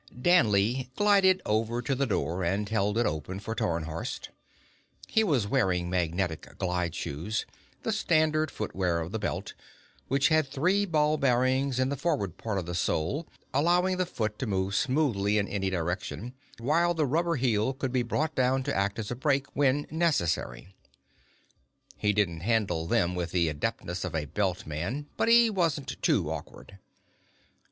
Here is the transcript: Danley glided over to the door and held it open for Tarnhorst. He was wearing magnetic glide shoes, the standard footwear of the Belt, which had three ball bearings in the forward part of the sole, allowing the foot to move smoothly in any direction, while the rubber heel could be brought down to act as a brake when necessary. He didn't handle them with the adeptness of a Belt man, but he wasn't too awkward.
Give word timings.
Danley 0.19 0.89
glided 0.95 1.43
over 1.45 1.79
to 1.83 1.93
the 1.93 2.07
door 2.07 2.43
and 2.43 2.67
held 2.67 2.97
it 2.97 3.05
open 3.05 3.39
for 3.39 3.53
Tarnhorst. 3.53 4.29
He 5.05 5.23
was 5.23 5.45
wearing 5.45 5.91
magnetic 5.91 6.57
glide 6.57 6.95
shoes, 6.95 7.45
the 7.83 7.91
standard 7.91 8.49
footwear 8.49 8.99
of 8.99 9.11
the 9.11 9.19
Belt, 9.19 9.53
which 10.07 10.29
had 10.29 10.47
three 10.47 10.85
ball 10.85 11.17
bearings 11.17 11.79
in 11.79 11.89
the 11.89 11.95
forward 11.95 12.37
part 12.39 12.57
of 12.57 12.65
the 12.65 12.73
sole, 12.73 13.27
allowing 13.53 13.97
the 13.97 14.07
foot 14.07 14.39
to 14.39 14.47
move 14.47 14.73
smoothly 14.73 15.37
in 15.37 15.47
any 15.47 15.69
direction, 15.69 16.33
while 16.57 16.95
the 16.95 17.05
rubber 17.05 17.35
heel 17.35 17.71
could 17.71 17.91
be 17.91 18.01
brought 18.01 18.33
down 18.33 18.63
to 18.63 18.75
act 18.75 18.97
as 18.97 19.11
a 19.11 19.15
brake 19.15 19.45
when 19.55 19.85
necessary. 19.91 20.73
He 21.95 22.11
didn't 22.11 22.39
handle 22.39 22.87
them 22.87 23.13
with 23.13 23.29
the 23.29 23.49
adeptness 23.49 24.03
of 24.03 24.15
a 24.15 24.25
Belt 24.25 24.65
man, 24.65 25.05
but 25.15 25.27
he 25.27 25.51
wasn't 25.51 26.01
too 26.01 26.31
awkward. 26.31 26.79